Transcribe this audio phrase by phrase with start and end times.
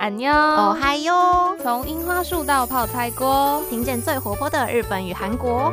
[0.00, 1.54] 安妞哦嗨哟！
[1.62, 5.70] 从樱花树到泡菜锅，听见最活泼的日本与韩国。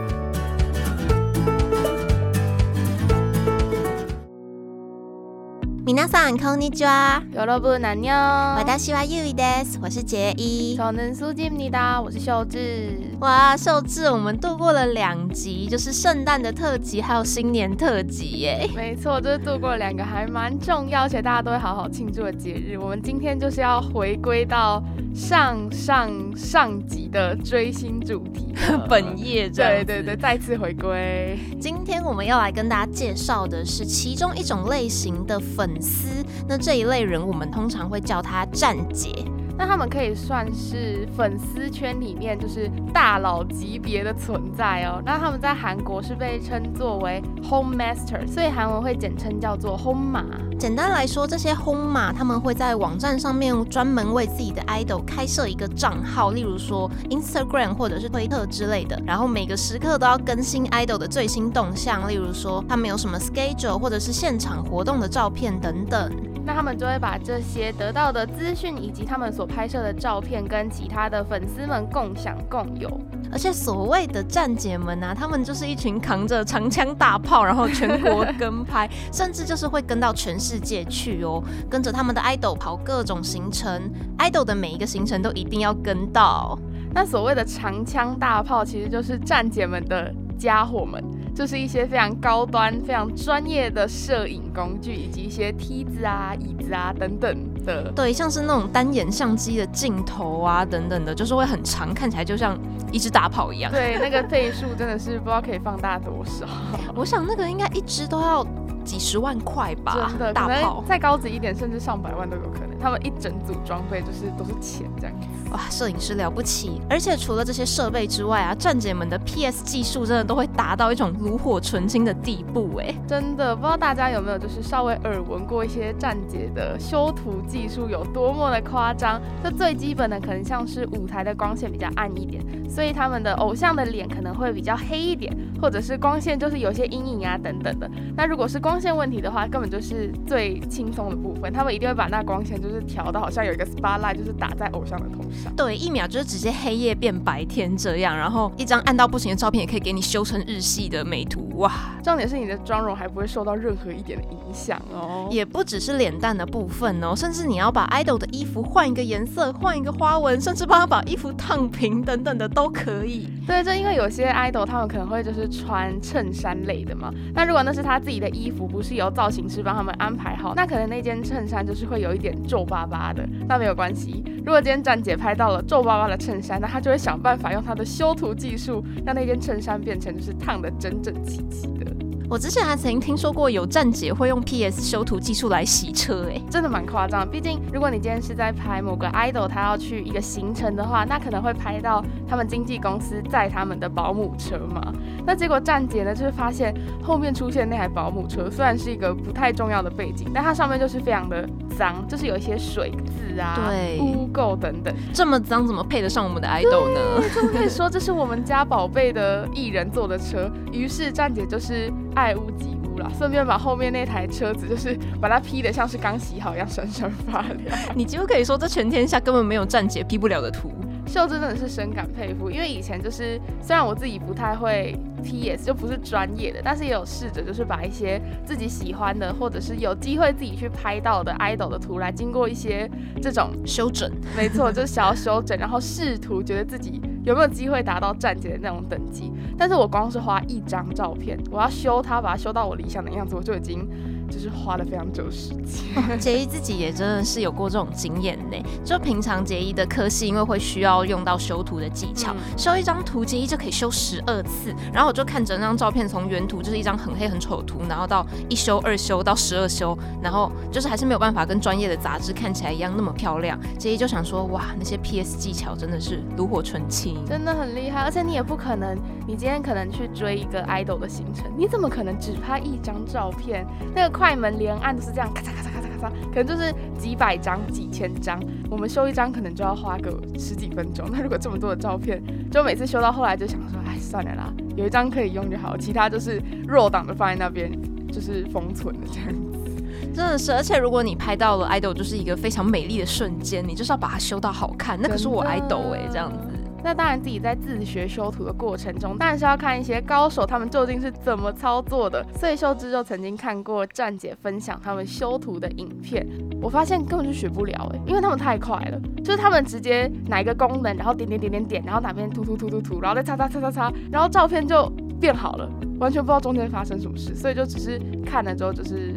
[5.86, 7.22] 皆さんこんにちは。
[7.34, 8.12] 여러분安妞，
[8.56, 9.80] 私はゆいです。
[9.82, 10.76] 我是杰一。
[10.76, 12.00] 저는수지입니 다。
[12.00, 12.96] 我是秀智。
[13.20, 18.70] 哇，秀智，我们度过了两集，就是圣诞的特辑，还有新年特辑耶。
[18.76, 22.78] 没错，就是度过了两个还蛮重要，而且大家都会好好庆祝的节日。
[22.78, 24.80] 我们今天就是要回归到
[25.12, 28.54] 上上上集的追星主题，
[28.88, 31.36] 本页对对对，再次回归。
[31.60, 35.72] 今天我们要来跟大家介绍的是其中一种类型的粉。
[35.81, 39.25] 丝，那这一类人，我们通常会叫他站姐。
[39.57, 45.01] 那他们可以算是粉丝圈里面就是大佬级别的存在哦。
[45.05, 50.23] 那他们在韩国是被称作为 Home Master，所以韩文会简称叫做 Home 马。
[50.59, 66.11] 简单来说，这些 Home 马他们会在网站上面专门为自己的 idol 开设一个账号，例如说 Instagram 或者是推特之类的，然后每个时刻都要更新 idol 的最新动向，例如说他们有什么 schedule 或者是现场活动的照片等等。
[66.47, 72.89] 那他们就会把这些得到的资讯以及他们所拍摄的照片跟其他的粉丝们共享共有。
[73.29, 86.57] 而且所谓的站姐们啊，他们就是一群扛着长枪大炮，然后全国跟拍，甚至就是会跟到全世界去哦，跟着他们的 idol 跑各种行程，idol 的每一个行程都一定要跟到。
[86.93, 91.03] 那所谓的长枪大炮，其实就是站姐们的家伙们。
[91.35, 97.91] 就是一些非常高端、非常专业的摄影工具，以及一些梯子啊、椅子啊等等的。
[97.95, 102.57] 对，像是那种单眼相机的镜头啊等等的，就是会很长，看起来就像
[102.91, 103.71] 一只大炮一样。
[103.71, 106.47] 对，那个倍数真的是不知道可以放大多少。
[106.95, 108.43] 我想那个应该一只都要。
[108.87, 112.79] 几十万块吧，真的，大炮再高级一点，甚至上百万都有可能。
[112.79, 115.15] 他们一整组装备就是都是钱这样。
[115.51, 116.81] 哇，摄影师了不起！
[116.89, 122.93] 而且除了这些设备之外啊，站姐们的 PS 技术真的都会达到一种炉火纯青的地步哎。
[123.07, 129.21] 真的，不知道大家有没有就是稍微耳闻过一些站姐的修图技术有多么的夸张？
[129.43, 137.89] 这最基本的可能像是舞台的光线比较暗一点，所以他们的偶像的脸可能会比较黑一点，或者是光线就是有些阴影啊等等的。
[138.15, 141.51] 那如果是光光线问题的话，根本就是最轻松的部分。
[141.51, 145.51] 他们一定会把那光线就是调到好像有一个 spotlight，就是打在偶像的头上。
[145.55, 148.15] 对，一秒就是直接黑夜变白天这样。
[148.15, 151.49] 然后一张暗到不行的照片，也可以给你修成日系的美图。
[151.55, 151.71] 哇，
[152.03, 155.27] 重点是你的妆容还不会受到任何一点的影响哦。
[155.31, 163.27] 也不只是脸蛋的部分哦，甚至你要把 idol 的衣服换一个颜色，换一个花纹，甚至帮他把衣服烫平等等的都可以。
[163.47, 167.11] 对，就因为有些 idol 他们可能会就是穿衬衫类的嘛。
[167.33, 168.67] 那如果那是他自己的衣服。
[168.67, 174.21] 不是由造型师帮他们安排好，那可能那件衬衫就是会有一点皱巴巴的，那没有关系。
[174.45, 181.96] 如果今天站姐拍到了皱巴巴的衬衫，那她就会想办法用她的修图技术，让那件衬衫变成就是烫的整整齐齐的。
[182.29, 187.25] 我之前还曾经听说过有站姐会用 PS 修图技术来洗车，哎，真的蛮夸张。
[187.25, 194.93] 毕竟如果你今天是在拍某个 idol，他要去一个行程的话，那可能会拍到他们经纪公司载他们的保姆车嘛。
[195.25, 204.93] 那结果站姐呢，就是发现后面出现那台保姆车，虽然是一个不太重要的背景，但它上面就是非常的脏，就是有一些水渍啊、对污垢等等。
[205.13, 207.23] 这么脏，怎么配得上我们的 idol 呢？
[207.33, 210.51] 就可以说这是我们家宝贝的艺人坐的车。
[210.73, 211.89] 于是站姐就是。
[212.17, 217.77] 爱屋及乌啦，顺便把后面那台车子就是把它 P 的像是刚洗好一样闪闪发亮。
[217.95, 220.71] 你几乎可以说这全天下根本没有站姐 P 不了的图。
[221.07, 232.89] 秀真的是深感佩服，因为以前就是虽然我自己不太会 PS，就不是专业的，但是也有试着就是把一些自己喜欢的或者是有机会自己去拍到的 idol 的图来经过一些
[233.21, 237.01] 这种修整，没错，就是想要修整，然后试图觉得自己。
[237.23, 239.33] 有没有机会达到站姐的那种等级？
[239.57, 243.85] 但是我光是花一张照片，我要修它，把它修到我理想的样子，我就已经。
[244.29, 248.57] 就是花了非常久时间， 杰伊自己也真的是有过这种经验呢。
[248.83, 254.73] 就平常杰伊的科系，因为会需要用到修图的技巧，修一张图杰伊就可以修十二次。
[254.93, 263.59] 然后我就看整张照片，从原图就是一张很黑很丑的图，然后到一修二修到十二修，然后就是还是没有办法跟专业的杂志看起来一样那么漂亮。
[263.77, 268.01] 杰伊就想说，哇，那些 PS 技巧真的是炉火纯青，真的很厉害。
[268.01, 268.97] 而且你也不可能，
[269.27, 273.63] 你今天可能去追一个 idol 的行程，你怎么可能只拍一张照片？
[273.93, 274.17] 那个。
[274.17, 278.41] 快门连按都是这样，咔嚓咔嚓咔嚓咔嚓，可能就是几百张、几千张。
[278.67, 281.07] 我们修一张可能就要花个十几分钟。
[281.11, 282.19] 那如果这么多的照片，
[282.49, 287.71] 就每次修到后来就想说，哎，算了啦，有一张可以用就好，其他就是弱档的放在那边，
[288.11, 289.69] 就是封存的这样子。
[290.15, 296.46] 真的是，而且如果你拍到了 idol，就是一个非常美丽的瞬间，你就是要把它修到好看，那可是我 idol 哎，这样子。
[296.83, 302.25] 那当然，自己在自学修图的过程中，当然是要看一些高手他们究竟是怎么操作的。
[302.39, 306.25] 所以秀芝就曾经看过站姐分享他们修图的影片，
[306.61, 314.87] 我发现根本就学不了哎，因为他们太快了，就是他们直接哪一个功能，然后点点点点点，然后哪边涂涂涂涂涂，然后再擦擦擦擦擦，然后照片就
[315.19, 315.69] 变好了，
[315.99, 319.16] 完全不知道中间发生什么事，所以就只是看了之后就是。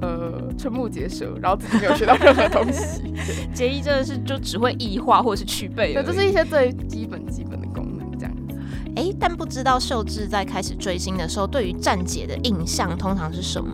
[0.00, 3.14] 呃，瞠目结舌，然后自己没有学到任何东西。
[3.52, 8.58] 结衣真的是就只会异化或者是去背，对，就是一些最基本基本的功能这样子。
[8.96, 13.70] 哎，但不知道秀智在开始追星的时候，对于站姐的印象通常是什么？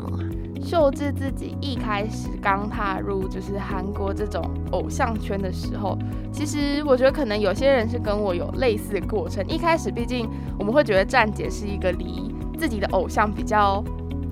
[0.64, 4.42] 秀智自己一开始刚踏入就是韩国这种
[4.72, 5.96] 偶像圈的时候，
[6.32, 9.46] 其实我觉得可能有些人是跟我有类似的过程。
[9.46, 10.28] 一开始，毕竟
[10.58, 13.84] 我们会觉得站姐是一个离自己的偶像比较。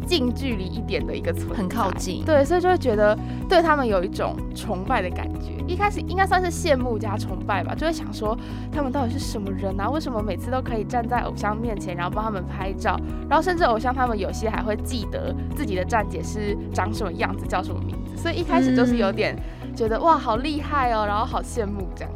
[0.04, 3.18] 近距离一点的一个存在，很靠近，对，所以就会觉得
[3.48, 5.52] 对他们有一种崇拜的感觉。
[5.66, 8.36] 一开始应该算是羡慕加崇拜吧，就会想说
[8.70, 9.88] 他们到底是什么人啊？
[9.88, 18.16] 为什么每次都可以站在偶像面前，然后帮他们拍照，然后甚至偶像他们有些还会记得自己的站姐是长什么样子，叫什么名字。
[18.16, 19.34] 所以一开始就是有点
[19.74, 22.12] 觉得哇，好厉害哦，然后好羡慕这样。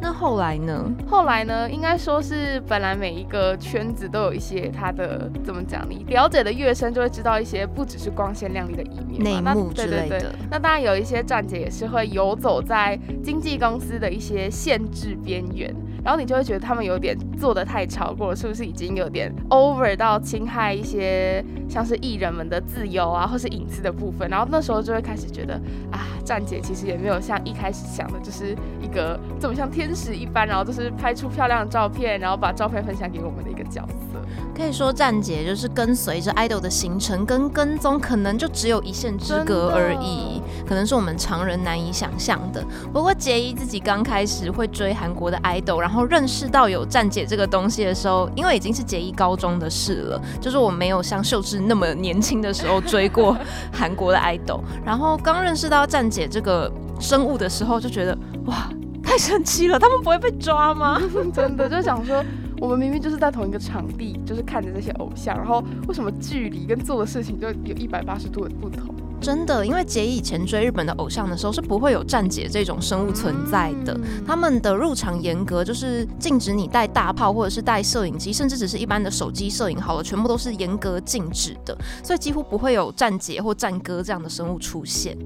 [0.00, 0.90] 那后来呢？
[1.06, 1.70] 后来呢？
[1.70, 5.86] 应该说是本来每一个圈子都有一些它的怎么讲？
[5.88, 10.34] 你了解的越深，就会知道一些不只是光鲜亮丽的一面，内幕之类的。
[10.50, 15.74] 那当然有一些站姐也是会游走在经纪公司的一些限制边缘。
[16.04, 24.28] 然后你就会觉得他们有点做的太超过了，是不是已经有点 over 到侵害一些像是艺人们的自由啊，或是隐私的部分？
[24.28, 25.54] 然后那时候就会开始觉得
[25.90, 34.20] 啊，站姐其实也没有像一开始想的，就是一个这么像天使一般，然后就是拍出漂亮的照片，然后把照片分享给我们的一个角色。
[34.54, 42.62] 可以说站姐就是跟随着 idol 的行程跟跟踪，可能就只有一线之隔而已，可能是我们常人难以想象的。
[42.92, 53.34] 不过杰伊自己刚开始会追韩国的 idol，然后认识到有站姐这个东西的时候，因为已经是杰伊高中的事了，就是我没有像秀智那么年轻的时候追过
[53.72, 58.68] 韩国的 idol，然后刚认识到站姐这个生物的时候，就觉得哇，
[59.02, 61.00] 太神奇了，他们不会被抓吗？
[61.32, 62.22] 真的就想说。
[62.60, 68.94] 我们明明就是在同一个场地，就是看着这些偶像，然后为什么距离跟做的事情就有一百八十度的不同？
[69.18, 73.98] 真的，因为姐以前追日本的偶像的时候是不会有站姐这种生物存在的。
[74.26, 85.16] 他们的入场严格，就是禁止你带大炮或者是带摄影机，甚至只是一般的手机摄影好了，全部都是严格禁止的，所以几乎不会有站姐或站哥这样的生物出现。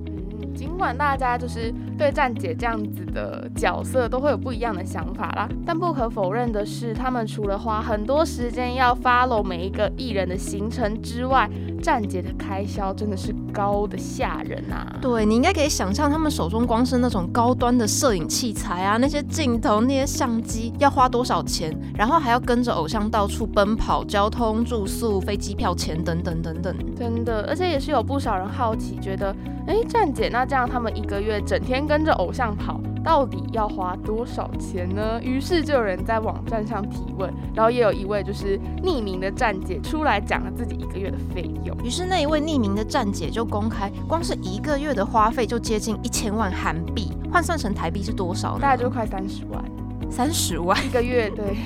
[0.54, 11.50] 尽管大家就是对站姐这样子的角色都会有不一样的想法啦，但不可否认的是，他们除了花很多时间要 follow 每一个艺人的行程之外，
[11.82, 14.96] 站姐的开销真的是高的吓人啊！
[15.02, 26.74] 对你应该可以想象，他们手中光是那种高端的摄影器材啊，那些镜头、那些相机要花多少钱，然后还要跟着偶像到处奔跑，交通、住宿、飞机票钱等等等等。
[26.96, 29.34] 真的，而且也是有不少人好奇，觉得，
[29.66, 30.44] 哎，站姐那。
[30.44, 35.18] 这样他们一个月整天跟着偶像跑，到底要花多少钱呢？
[35.22, 41.76] 于是就有人在网站上提问，然后也有一位就是匿名的站姐出来讲了自己一个月的费用。
[41.82, 48.58] 于是那一位匿名的站姐就公开，光是一个月的花费就接近一千万韩币，换算成台币是多少？
[48.58, 49.64] 大概就快三十万。
[50.14, 51.56] 三十万 一个月，对。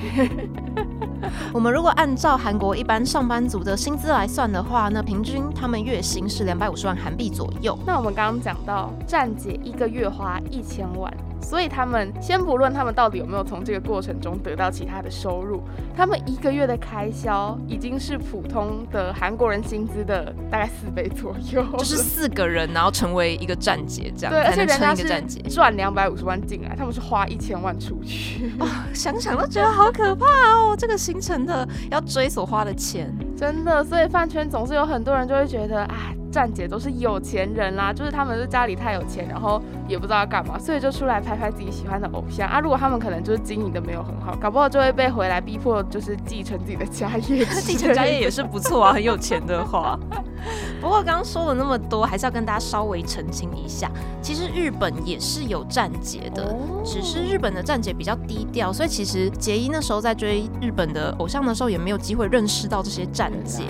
[1.53, 7.77] 我们如果按照韩国一般上班族的薪资来算的话，那平均他们月薪是两百五十万韩币左右。
[7.85, 11.13] 那我们刚刚讲到站姐一个月花一千万。
[11.41, 15.61] 所以他们先不论他们到底有没有从这个过程中得到其他的收入，
[15.95, 21.65] 他们一个月的开销已经是普通的韩国人薪资的大概四倍左右。
[21.77, 28.51] 就是四个人，然后成为一个站姐这样，对，而且人家是赚两百五十万进来，他们是花一千万出去。
[28.59, 33.83] 哦想想都觉得好可怕哦，这个行程的要追所花的钱，真的。
[33.83, 36.15] 所以饭圈总是有很多人就会觉得，哎。
[36.31, 42.59] 站姐都是有钱人啦，就是他们是家里太有钱，然后也不知道要干嘛，所以就出来拍拍自己喜欢的偶像啊。
[42.59, 47.45] 如果他们可能就是经营的没有很好，搞不好就会被回来逼迫，就是继承自己的家业。
[47.45, 49.99] 继承家业也是不错啊，很有钱的话。
[50.79, 63.63] 不过刚刚说了那么多，还是要跟大家稍微澄清一下，其实日本也是有站姐的，只是日本的站姐比较低调，所以其实杰伊那时候在追日本的偶像的时候，也没有机会认识到这些站姐。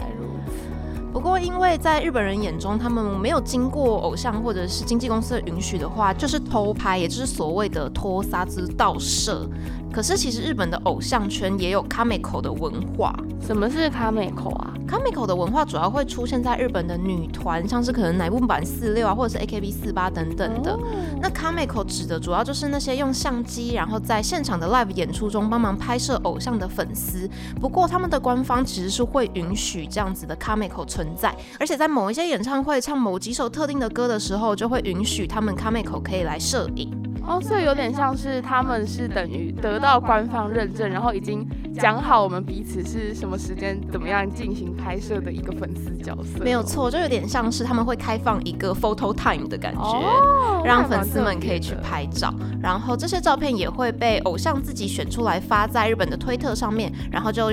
[1.11, 9.47] 不过，因为在日本人眼中，他们没有经过偶像或者是经纪公司的允许的话，就是偷拍，也就是所谓的拖沙子盗摄。
[9.91, 13.13] 可是其实日本的偶像圈也有卡美口的文化。
[13.41, 14.73] 什么是卡美口啊？
[14.87, 20.77] 卡美口的文化主要会出现在日本的女团，像是可能乃木坂四六啊，或者是 AKB 四八等等的。
[21.21, 27.29] 那卡美口指的主要就是那些用相机，然后在现场的 live 演出中帮忙拍摄偶像的粉丝。
[27.59, 37.08] 不过他们的官方其实是会允许这样子的卡美口存在，而且在某一些演唱会唱某几首特定的歌的时候，就会允许他们卡美口可以来摄影。
[37.29, 46.43] 哦，所以有点像是他们是等于得到官方认证，然后已经讲好我们彼此是什么时间怎么样进行拍摄的一个粉丝角色。
[46.43, 57.51] 没有错，就有点像是他们会开放一个 photo time 的感觉，让粉丝们可以去拍照，然后这些照片也会被偶像自己选出来发在日本的推特上面，然后就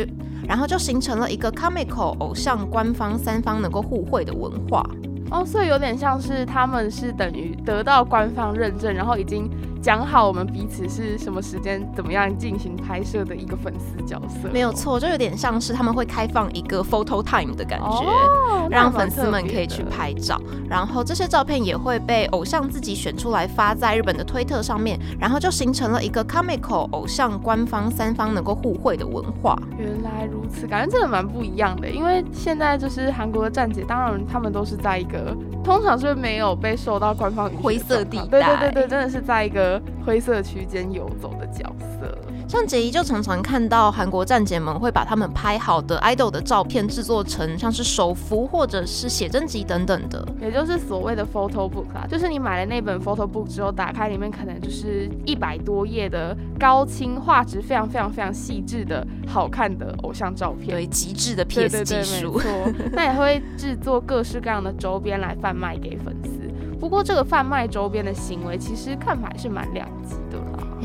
[0.48, 4.82] 然后就形成了一个 comical 偶像官方三方能够互惠的文化。
[5.28, 9.50] 哦，所以有点像是他们是等于得到官方认证，然后已经
[9.86, 14.48] 讲好我们彼此是什么时间怎么样进行拍摄的一个粉丝角色。
[14.52, 29.56] 没有错，就有点像是他们会开放一个 photo time 的感觉，让粉丝们可以去拍照，然后这些照片也会被偶像自己选出来发在日本的推特上面，然后就形成了一个 comical 偶像官方三方能够互惠的文化。
[29.78, 35.32] 原来如此，感觉真的蛮不一样的，因为现在就是韩国的站姐，当然他们都是在一个。
[35.66, 42.16] 通常是没有被受到官方灰色地带，对对对对，真的是在一个灰色区间游走的角色。
[42.48, 62.40] 像杰伊就常常看到韩国站姐们会把他们拍好的 idol 的照片制作成像是手幅或者是写真集等等的，也就是所谓的 photo book 啦，就是你买了那本 photo book 之后，打开里面可能就是一百多页的高清画质非常非常非常细致的好看的偶像照片，对，极致的 PS 技术。
[62.92, 66.30] 那也会制作各式各样的周边来贩卖给粉丝。
[66.78, 70.14] 不过这个贩卖周边的行为，其实看法还是蛮两极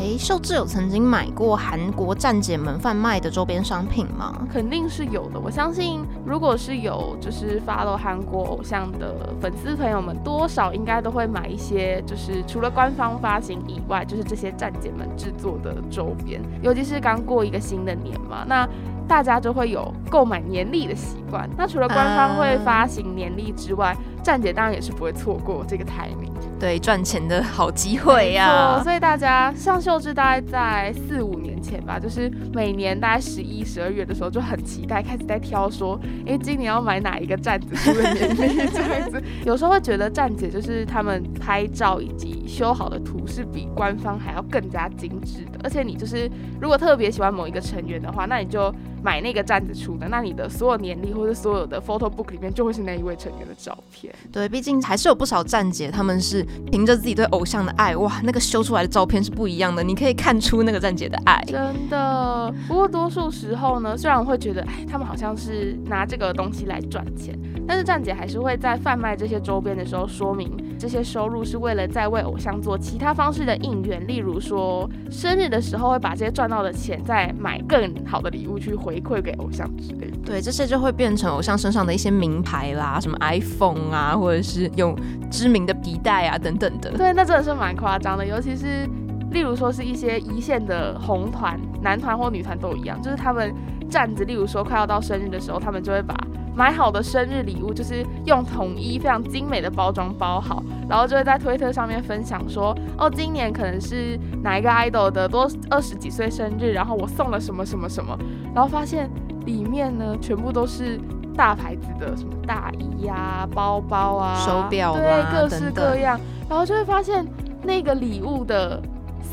[0.02, 0.14] 的啦。
[0.14, 4.48] 哎，秀智有曾经买过韩国站姐们贩卖的周边商品吗？
[4.52, 5.40] 肯定是有的。
[5.40, 16.42] 我相信，如果是有就是 follow 韩国偶像的粉丝朋友们，多少应该都会买一些，就是除了官方发行以外，就是这些站姐们制作的周边。
[16.62, 18.68] 尤其是刚过一个新的年嘛，那。
[19.08, 21.50] 大家就会有购买年历的习惯。
[21.58, 23.94] 那除了官方会发行年历之外，
[24.24, 26.32] 站姐当然也是不会错过这个台名。
[26.62, 28.80] 对，赚钱的好机会呀。
[28.84, 39.20] 所以大家像秀智，大概在四五年前吧，就是每年大概十一、十二月的时候就很期待，开始在挑说，哎，今年要买哪一个站子出的年历这样子。
[39.44, 45.60] 有时候会觉得站姐就是他们拍照以及修好的图是比官方还要更加精致的。
[45.64, 46.30] 而且你就是
[46.62, 48.72] 如果特别喜欢某一个成员的话，那你就。
[49.04, 54.14] 买那个站子出的，那你的所有年历或者所有的 photo book 里面就会是那一位成员的照片。
[54.32, 61.44] 对，毕竟还是有不少站姐，他们是凭着自己对偶像的爱，哇，那个修出来的照片是不一样的，你可以看出那个站姐的爱。
[61.48, 70.52] 真的，不过多数时候呢，虽然我会觉得，哎，他们好像是拿这个东西来赚钱，但是站姐还是会在贩卖这些周边的时候说明，
[70.82, 79.00] 这些收入是为了在为偶像做其他方式的应援，例如说生日的时候会把这些赚到的钱再买更好的礼物去回。
[79.02, 84.96] 馈给偶像之类的，对，这些就会变成偶像身上的一些名牌啦，什么 iPhone 啊，或者是有
[85.30, 86.92] 知名的皮带啊等等的。
[86.92, 88.88] 对，那真的是蛮夸张的，尤其是
[89.32, 93.52] 例如说是一些一线的红团、男团或女团都一样，就是他们
[93.90, 96.16] 站着，例如说快要到生日的时候，他们就会把。
[96.56, 108.18] 买好的生日礼物就是用统一非常精美的包装包好，然后就会在推特上面分享说，哦，今年可能是哪一个 idol 的多二十几岁生日，然后我送了什么什么什么，
[108.54, 109.10] 然后发现
[109.46, 111.00] 里面呢全部都是
[111.36, 117.26] 大牌子的什么大衣呀、包包啊、手表对，各式各样，然后就会发现
[117.64, 118.82] 那个礼物的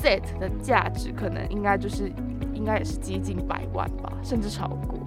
[0.00, 2.12] set 的价值可能应该就是
[2.54, 4.97] 应该也是接近百万吧，甚至超过。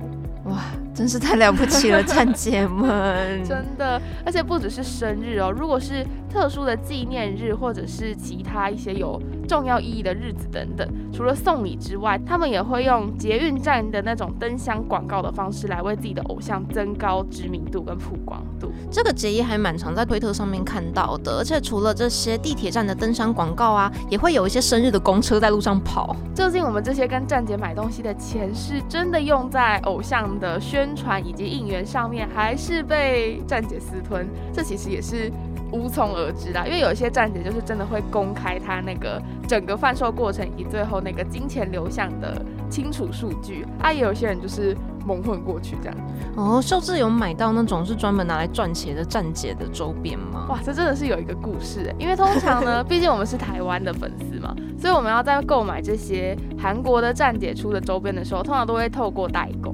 [0.52, 0.60] 哇，
[0.94, 3.44] 真是太了不起了， 站姐们！
[3.44, 18.72] 真的，而且不只是生日哦，如果是特殊的纪念日，或者是其他一些有重要意义的日子等等，除了送礼之外，他们也会用捷运站的那种灯箱广告的方式来为自己的偶像增高知名度跟曝光度。
[18.90, 26.16] 这个节仪还蛮常在推特上面看到的，而且除了这些地铁站的灯箱广告啊，也会有一些生日的公车在路上跑。
[26.34, 30.22] 究竟我们这些跟站姐买东西的钱，是真的用在偶像？
[30.40, 35.32] 的宣传以及应援上面，还是被站姐私吞，这其实也是
[35.72, 36.66] 无从而知啦。
[36.66, 44.76] 因为有一些站姐就是真的会公开他那个整个贩售过程以及最后那个金钱流向的清楚数据，啊，也有些人就是
[45.06, 45.98] 蒙混过去这样。
[46.36, 50.48] 哦，秀智有买到那种是专门拿来赚钱的站姐的周边吗？
[50.50, 59.74] 哇，这真的是有一个故事，因为通常呢， 毕竟我们是台湾的粉丝嘛，所以我们要在购买这些韩国的站姐出的周边的时候，通常都会透过代购。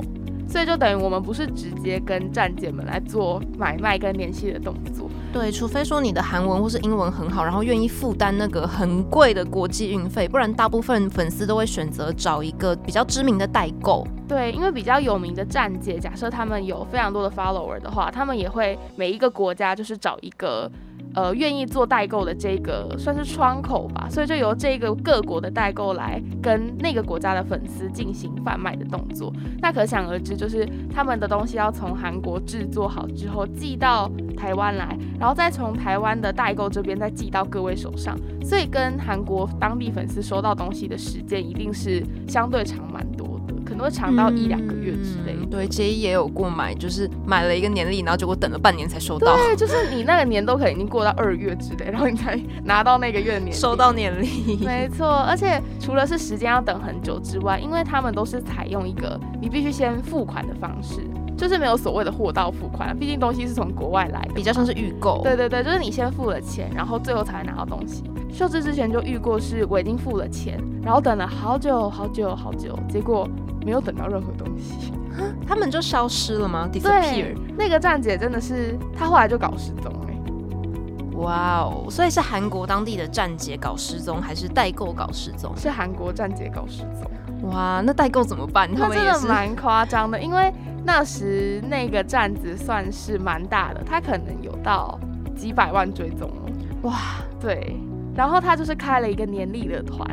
[0.50, 14.07] 所以就等于我们不是直接跟站姐们来做买卖跟联系的动作，对，除非说你的韩文或是英文很好，然后愿意负担那个很贵的国际运费，不然大部分粉丝都会选择找一个比较知名的代购。
[14.27, 20.72] 对，因为比较有名的站姐，假设他们有非常多的 follower 的话，他们也会每一个国家就是找一个。
[21.18, 29.34] 呃，愿意做代购的这个算是窗口吧，所以就由这个各国的代购来跟那个国家的粉丝进行贩卖的动作。
[29.60, 34.08] 那可想而知，就是他们的东西要从韩国制作好之后寄到
[34.38, 43.37] 台湾来，然后再从台湾的代购这边再寄到各位手上，所以跟韩国当地粉丝收到东西的时间一定是相对长蛮多。
[43.66, 45.36] 可能会长到一两个月之类。
[45.50, 49.36] 对，杰伊也有过买，就是买了一个年历，然后结果等了半年才收到。
[49.36, 54.58] 对，就是你那个年都可能已经过到二月之类，然后你才拿到那个月年收到年历。
[54.63, 61.01] 没错，而且除了是时间要等很久之外，因为他们都是采用一个你必须先付款的方式，
[61.38, 65.22] 就是没有所谓的货到付款，毕竟东西是从国外来的，比较像是预购。
[65.24, 68.04] 对对对，就是你先付了钱，然后最后才拿到东西。
[68.31, 73.27] 秀智之前就遇过，是我已经付了钱，然后等了好久好久好久，结果。
[73.65, 74.93] 没有等到任何东西，
[75.46, 77.36] 他们就消失了吗？disappear。
[77.57, 81.17] 那个站姐真的是，她后来就搞失踪哎。
[81.17, 85.51] 哇哦，所以是韩国当地的站姐搞失踪，还是代购搞失踪？
[85.57, 87.51] 是韩国站姐搞失踪。
[87.51, 88.74] 哇，那代购怎么办？
[88.74, 90.50] 他们真的蛮夸张的，因为
[90.86, 94.98] 那时那个站子算是蛮大的，他可能有到
[95.36, 96.51] 几百万追踪了。
[96.84, 96.96] 哇，
[97.38, 97.75] 对。
[98.18, 100.06] 然后他就是开了一个年历的团，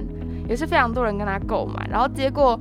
[0.48, 2.56] 也是非常多人跟他购买，然后结果。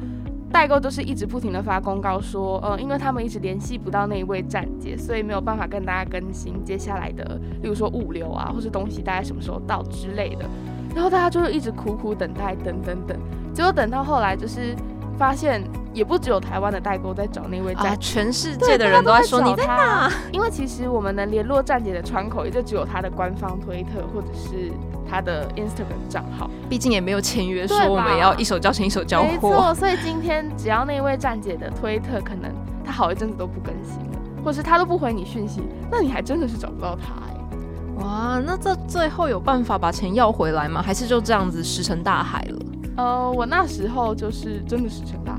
[0.54, 10.46] 代购就是一直不停的发公告说，呃，因为他们一直联系不到那一位站姐，所以没有办法跟大家更新接下来的，例如说物流啊，或是东西大概什么时候到之类的。
[10.94, 13.18] 然后大家就是一直苦苦等待，等等等，
[13.52, 14.76] 结果等到后来就是
[15.18, 20.12] 发现，也不只有台湾的代购在找那位站，全世界的人都在说你在哪。
[20.32, 24.72] 因为其实我们能联络站姐的窗口，也就只有他的官方推特或者是。
[25.06, 29.28] 他的 Instagram 账号，毕竟也没有签约说我们要一手交钱一手交货。
[29.28, 32.52] 没错，所以今天只要那位站姐的推特可能
[32.84, 38.04] 他好一阵子都不更新了，或是他都不回你讯息，那你还真的是找不到他哎。
[38.04, 40.82] 哇，那这最后有办法把钱要回来吗？
[40.82, 42.60] 还是就这样子石沉大海了？
[42.96, 45.33] 呃，我那时候就是真的石沉大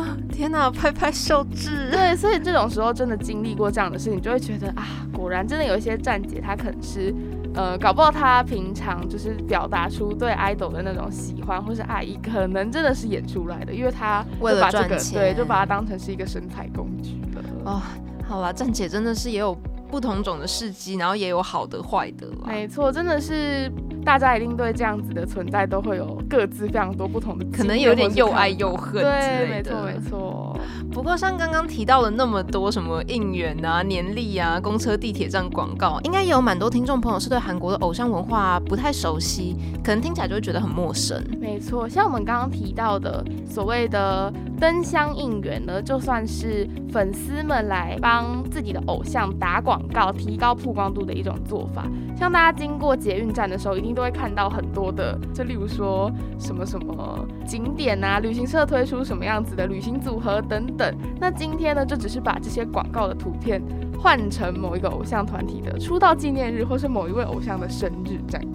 [0.00, 0.16] 啊！
[0.32, 1.90] 天哪，拍拍手指。
[1.90, 7.14] 对，所以这种时候真的经历过这样的事情，就会觉得啊，果然真的有一些站姐她可能是。
[7.52, 17.42] 呃，搞不好他平常就是表达出对 idol 的那种喜欢或是爱意，可能真的是演出来的，因为他为了赚钱，对，就把它当成是一个生财工具了。
[17.64, 17.82] 哦，
[18.24, 19.58] 好吧，站姐真的是也有。
[19.90, 23.68] 不同种的事迹，然后也有好的坏的没错，真的是
[24.04, 30.58] 大家一定对这样子的存在都会有各自非常多不同的，可能有点又爱又恨对，没错没错。
[30.92, 41.22] 不过像刚刚提到的那么多什么应援啊、年历啊、公车、地铁站广告，应该也有蛮多听众朋友是对韩国的偶像文化不太熟悉，可能听起来就会觉得很陌生。
[41.40, 49.60] 没错，像我们刚刚提到的所谓的灯箱应援呢，就算是粉丝们来帮自己的偶像打。
[49.60, 51.86] 广告提高曝光度的一种做法，
[52.20, 60.94] 像大家经过捷运站的时候，一定都会看到很多的，就例如说什么什么景点啊，旅行社推出什么样子的旅行组合等等。
[61.18, 63.62] 那今天呢，就只是把这些广告的图片
[63.98, 68.46] 换成某一个偶像团体的出道纪念日，或是某一位偶像的生日这样。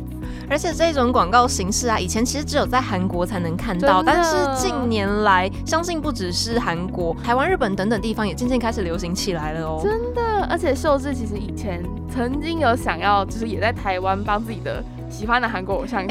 [0.48, 9.80] 而且这种广告形式啊，以前其实只有在韩国才能看到，但是近年来，相信不只是韩国、台湾、日本等等地方也渐渐开始流行起来了哦。
[9.82, 16.08] 真的，而且秀智其实以前曾经有想要，就是也在台湾帮自己的喜欢的韩国偶像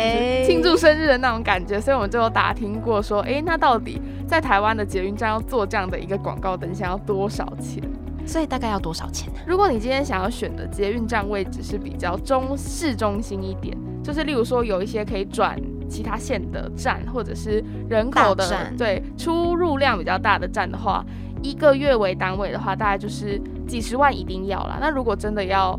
[0.46, 7.82] 庆祝生日的那种感觉，所以我们就有打听过说，哎，那到底在台湾的捷运站要做这样的一个广告灯箱要多少钱？
[8.26, 9.40] 所以大概要多少钱呢？
[9.46, 13.76] 如果你今天想要选的捷运站位置是比较中市中心一点。
[14.02, 15.58] 就是例如说有一些可以转
[15.88, 21.02] 其他线的站，或者是人口的对出入量比较大的站的话，
[21.44, 24.78] 一个月为单位的话，大概就是几十万一定要啦。
[24.80, 25.78] 那如果真的要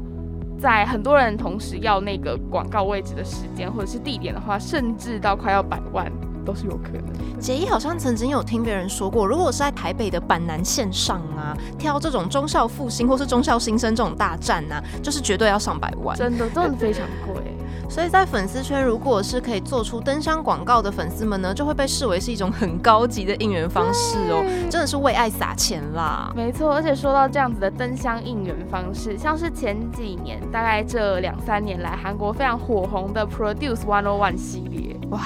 [0.60, 6.10] 在很多人同时要那个广告位置的时间或者是地点的话，甚至到快要百万
[6.46, 7.40] 都是有可能。
[7.40, 17.42] 杰一好像曾经有听别人说过，如果是在台北的板南线上啊，挑这种中校复兴或是中校新生这种大站啊，就是绝对要上百万，真的真的非常贵。
[17.90, 26.32] 所以在粉丝圈，如果是可以做出灯箱广告的粉丝们呢，就会被视为是一种很高级的应援方式哦，真的是为爱撒钱啦。
[26.36, 35.22] 没错，而且说到这样子的灯箱应援方式，像是前几年，大概这两三年来，韩国非常火红的 Produce One O One 系列，哇。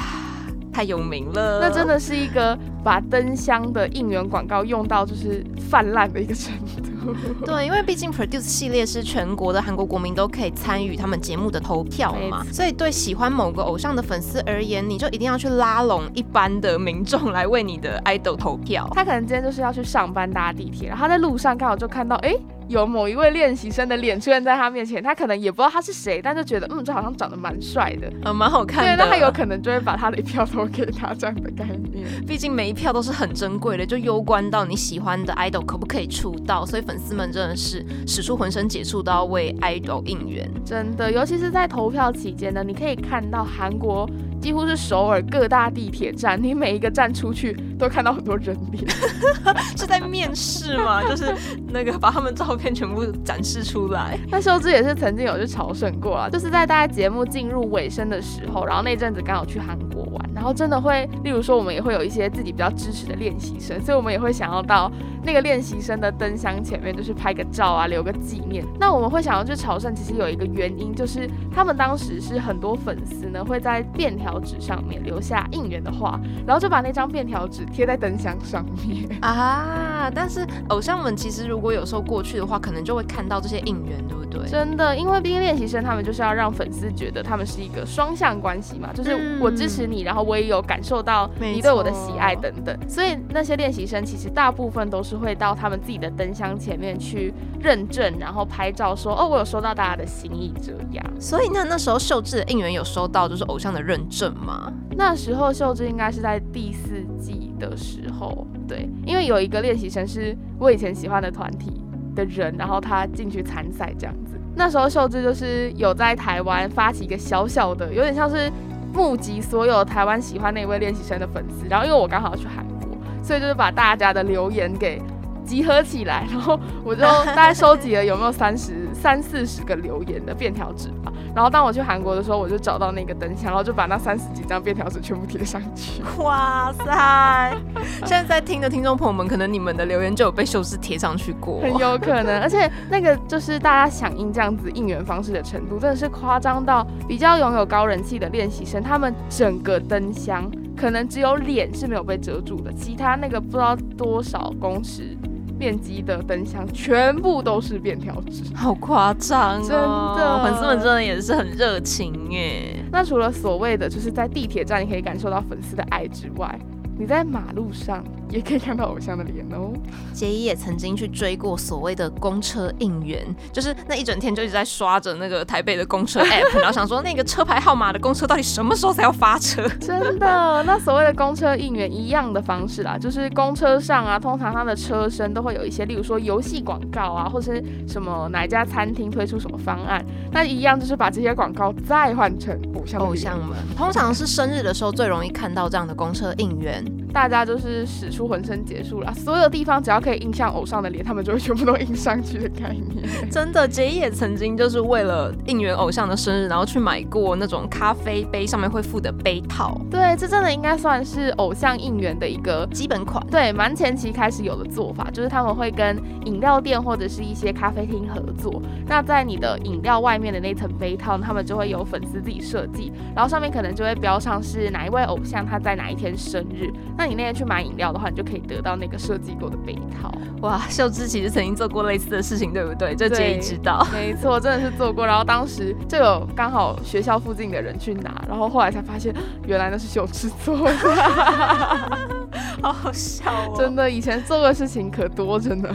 [0.79, 7.13] 太有名了，那真的是一个把灯箱的应援广告用到就是泛滥的一个程度。
[7.45, 18.89] 对，因为毕竟 Produce 系列是全国的韩国国民都可以参与他们节目的投票嘛，所以对喜欢某个偶像的粉丝而言，你就一定要去拉拢一般的民众来为你的 idol 投票。
[18.95, 22.33] 他可能今天就是要去上班搭地铁，然后他在路上刚好就看到，哎。
[22.69, 28.95] 有某一位练习生的脸出现在他面前，他可能也不知道他是谁，但就觉得嗯，这好像长得蛮帅的，嗯，蛮好看的。
[28.95, 32.05] 对，那他有可能就会把他的一票投给他这样的概念。
[32.27, 40.47] 毕竟每一票都是很珍贵的，就攸关到你喜欢的 idol 可不可以出道，所以粉丝们真的是使出浑身解数都要为 idol 应援。
[40.63, 44.07] 真的，尤其是在投票期间呢，你可以看到韩国。
[44.41, 48.83] 几乎是首尔各大地铁站，你每一个站出去都看到很多人脸，
[49.77, 51.03] 是在面试吗？
[51.07, 51.33] 就是
[51.69, 54.17] 那个把他们照片全部展示出来。
[54.31, 64.89] 那秀智也是曾经有去朝圣过啊，就是在大家节目进入尾声的时候，然后那阵子刚好去韩国玩，然后真的会，例如说我们也会有一些自己比较支持的练习生，所以我们也会想要到
[65.23, 68.65] 那个练习生的灯箱前面，就是拍个照啊，留个纪念。
[68.79, 74.28] 那我们会想要去朝圣，其实有一个原因，就是他们当时是很多粉丝呢会在便条。
[74.29, 80.11] 条纸上面留下应援的话，然后就把那张便条纸贴在灯箱上面啊。
[80.13, 84.47] 但是偶像们其实如果有时候过去的话，可能就会看到这些应援，对不对？
[84.47, 92.77] 真的，因为毕竟练习生他们就是要让粉丝觉得他们是一个双向关系嘛，就是我支持你，然后我也有感受到你对我的喜爱等等。
[92.87, 101.03] 所以那些练习生其实大部分都是会到他们自己的灯箱前面去认证，然后拍照说哦，我有收到大家的心意这样。
[101.19, 104.19] 所以那那时候秀智的应援有收到就是偶像的认证。
[104.19, 104.69] 证吗？
[104.97, 111.81] 那时候秀智应该是在第四季的时候，对，因为有一个练习生是我以前喜欢的团体
[112.15, 114.39] 的人，然后他进去参赛这样子。
[114.55, 118.51] 那时候秀智就是有在台湾发起一个小小的，有点像是
[118.93, 125.01] 募集所有台湾喜欢那位练习生的粉丝，然后因为我刚好要去韩国，所以就是把大家的留言给。
[125.49, 131.11] 集合起来，然后我就大概收集了有没有三十三四十个留言的便条纸吧。
[131.33, 136.03] 然后当我去韩国的时候，我就找到那个灯箱，然后就把那三十几张便条纸全部贴上去。
[136.19, 137.57] 哇塞！
[138.05, 142.39] 现在在听的听众朋友们，可能你们的留言就有被秀智贴上去过，很有可能。
[142.41, 155.17] 而且那个就是大家响应这样子应援方式的程度，真的是夸张到比较拥有高人气的练习生，他们整个灯箱可能只有脸是没有被遮住的，其他那个不知道多少公尺。
[155.59, 162.81] 面积的灯箱全部都是便条纸，好夸张，真的，粉丝们真的也是很热情耶。
[162.89, 166.57] 那除了所谓的就是在地铁站你可以感受到粉丝的爱之外，
[166.97, 169.73] 你在马路上也可以看到偶像的脸哦。
[170.13, 179.67] 杰伊也曾经去追过所谓的公车应援，就是那一整天就一直在刷着那个台北的公车 app，然后想说那个车牌号码的公车到底什么时候才要发车？
[179.79, 196.83] 真的，那所谓的公车应援一样的方式啦，就是公车上啊，通常它的车身都会有一些，例如说游戏广告啊，或者是什么哪家餐厅推出什么方案，那一样就是把这些广告再换成偶像偶像们，通常是生日的时候最容易看到这样的公车应援。
[197.11, 203.07] 大家就是使出浑身解数了，所有地方只要可以印上偶像的脸，他们就会全部都印上去的概念。
[203.31, 209.79] 真的，，J 也曾经就是为了应援偶像的生日，然后去买过那种咖啡杯上面会附的杯套。
[209.89, 213.25] 对，这真的应该算是偶像应援的一个基本款。
[213.27, 218.61] 对，蛮前期开始有的做法，就是他们会跟饮料店或者是一些咖啡厅合作。
[218.87, 226.71] 那在你的饮料外面的那层杯套，他们就会有粉丝自己设计，然后上面可能就会标上是哪一位偶像他在哪一天生日。
[226.99, 230.11] 那你那天去买饮料的话，你就可以得到那个设计过的杯套。
[230.41, 232.93] 哇，秀芝其实曾经做过类似的事情，对不对？
[232.93, 235.05] 这杰一知道，没错，真的是做过。
[235.07, 239.15] 然后当时就有刚好学校附近的人去拿，然后后来才发现，
[239.47, 240.73] 原来那是秀芝做的，
[242.61, 243.53] 好好笑哦！
[243.57, 245.73] 真的，以前做的事情可多，真的。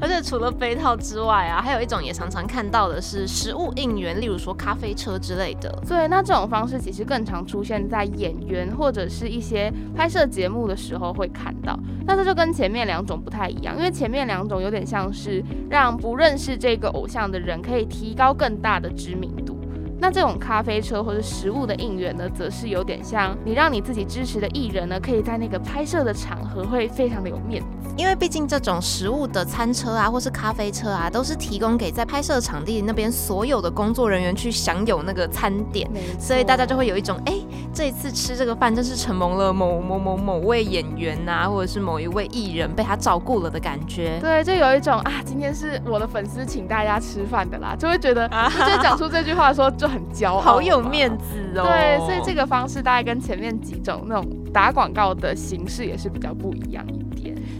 [0.00, 5.70] 而且除了杯套之外啊，还有一种也常常看到的是食物应援，例如说咖啡车之类的。
[5.86, 11.78] 对，那这种方式其实更常出现在演员或者是一些拍摄节目的时候会看到。
[12.06, 19.55] 那这就跟前面两种不太一样，因为前面两种有点像是让不认识这个偶像的人可以提高更大的知名度。
[19.98, 27.68] 那这种咖啡车或者食物的应援呢，则是有点像你让你自己支持的艺人呢，可以在那个拍摄的场合会非常的有面子。
[27.96, 37.34] 因为毕竟这种食物的餐车啊，或是咖啡车啊，都是提供给在拍摄场地那边所有的工作人员去享有那个餐点，所以大家就会有一种哎，
[37.76, 44.18] 这一次吃这个饭真是承蒙了某某某某位演员呐，或者是某一位艺人被他照顾了的感觉。
[44.18, 48.26] 对，就有一种啊，今天是我的粉丝请大家吃饭的啦，就会觉得，
[48.66, 51.66] 就讲出这句话的时候就很骄傲，好有面子哦。
[51.66, 56.82] 对，所以这个方式大概跟前面几种那种打广告的形式也是比较不一样。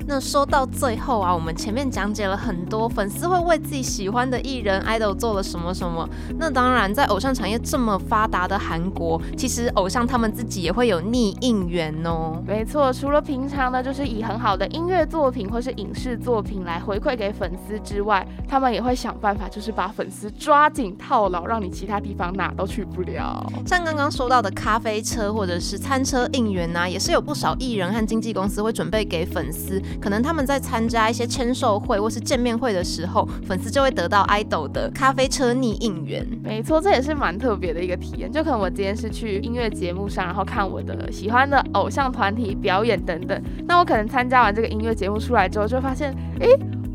[0.09, 6.09] 那说到最后啊，我们前面讲解了很多粉丝会为自己喜欢的艺人 idol 做了什么什么。
[6.39, 12.41] 那当然，在偶像产业这么发达的韩国，其实偶像他们自己也会有逆应援哦。
[12.47, 23.45] 没错，除了平常呢，就是以很好的音乐作品或是影视作品来回馈给粉丝之外，他们也会想办法，就是把粉丝抓紧套牢，让你其他地方哪都去不了。
[23.67, 29.83] 像刚刚说到的咖啡车或者是餐车应援啊，也是有不少艺人和经纪公司会准备给粉丝。
[30.01, 36.27] 可能他们在参加一些签售会或是见面会的时候，粉丝就会得到 idol 的咖啡车逆应援。
[36.43, 38.31] 没错，这也是蛮特别的一个体验。
[38.31, 43.43] 就可能我今天是去音乐节目上，然后看我的喜欢的偶像团体表演等等。
[43.67, 46.49] 那我可能参加完这个音乐节目出来之后，就发现，诶，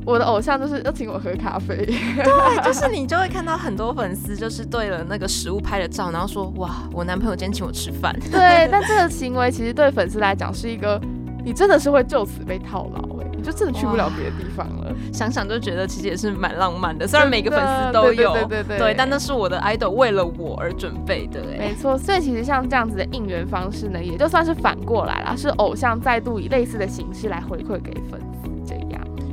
[0.06, 1.76] 我的偶像就是要请我喝咖啡。
[1.86, 8.16] 对，就是你就会看到很多粉丝就是对了那个食物拍了照，然后说，哇，我男朋友今天请我吃饭。
[8.32, 11.02] 对，但这个行为其实对粉丝来讲是一个。
[11.44, 14.94] 你真的是会就此被套牢哎，你就真的去不了别的地方了。
[15.12, 21.58] 想想就觉得其实也是蛮浪漫的，虽然每个粉丝都有，对对对对，但那是我的 idol 为了我而准备的哎。
[21.58, 28.52] 没错，所以其实像这样子的应援方式呢，也就算是反过来了，是偶像再度以类似的形式来回馈给粉丝。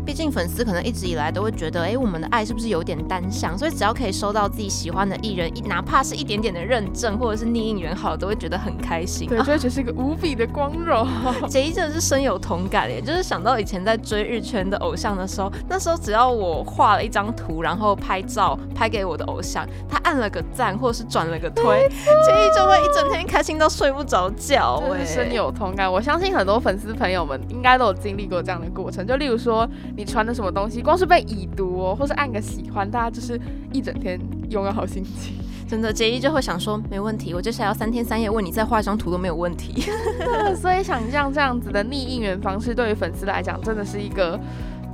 [0.09, 3.59] 毕竟粉丝可能一直以来都会觉得，哎，我们的爱是不是有点单向？
[3.59, 9.29] 所以只要可以收到自己喜欢的艺人，哪怕是一点点的认证或者是逆应援好，都会觉得很开心。
[9.29, 11.07] 对， 就会觉得是一个无比的光荣。
[11.47, 24.83] 杰一真的是深有同感耶，就是想到以前在追日圈的偶像的时候，那时候只要我画了一张图，然后拍照拍给我的偶像，他按了个赞或者是转了个推， 杰一就会一整天开心到睡不着觉。
[24.91, 25.93] 哎，深有同感。
[25.93, 29.69] 我相信很多粉丝朋友们应该都有经历过这样的过程，就例如说。
[29.99, 33.39] 你传的什么东西，光是被已读哦，或是按个喜欢，大家就是
[33.73, 34.17] 一整天
[34.49, 35.35] 拥有好心情。
[35.69, 39.83] 真的，杰一就会想说，没问题，我接下来要三天三夜问你再画一张图都没有问题。
[40.55, 44.39] 所以想象这样子的逆应援方式，对于粉丝来讲，真的是一个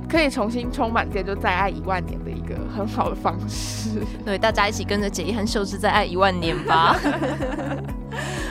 [0.09, 3.99] 可以重新充满电，就再爱一万年的一个很好的方式。
[4.25, 6.99] 对，大家一起跟着杰一和秀智再爱一万年吧。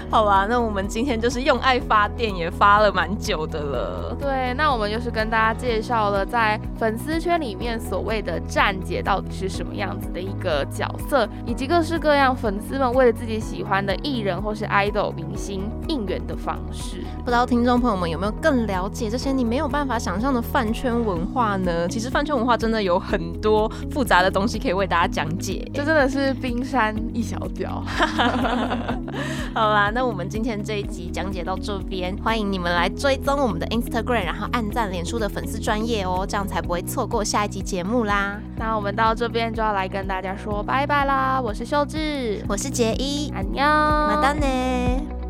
[0.11, 4.17] 好吧，那我们今天就是用爱发电，也发了蛮久的了。
[4.21, 17.03] 对，那我们就是跟大家介绍了在粉丝圈里面所谓的站姐到底是什么样子的一个角色，以及各式各样粉丝们为了自己喜欢的艺人或是 idol 明星应援的方式。
[17.25, 21.88] 不知道听众朋友们有没有更了解这些你没有办法想象的饭圈文化呢？
[21.88, 27.83] 其实饭圈文化真的有很多复杂的东西可以为大家讲解，这真的是冰山一小角。
[29.55, 38.40] 好啦，那我们今天这一集讲解到这边，欢迎你们来追踪我们的 Instagram，然后按赞脸书的粉丝专业哦，这样才不会错过下一集节目啦。
[38.57, 45.24] 那我们到这边就要来跟大家说拜拜啦，我是秀智，我是杰一，安妞，马丹呢。